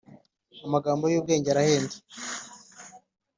[0.65, 1.95] amagambo yubwenge arahenda